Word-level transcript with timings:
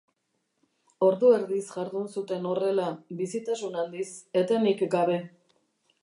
Ordu 1.07 1.27
erdiz 1.33 1.59
jardun 1.73 2.07
zuten 2.21 2.47
horrela, 2.51 2.87
bizitasun 3.19 3.77
handiz, 3.83 4.07
etenik 4.41 4.81
gabe. 4.97 5.19